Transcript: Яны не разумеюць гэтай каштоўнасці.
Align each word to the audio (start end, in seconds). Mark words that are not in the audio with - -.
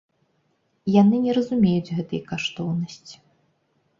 Яны 1.01 1.15
не 1.25 1.35
разумеюць 1.37 1.93
гэтай 1.99 2.21
каштоўнасці. 2.31 3.15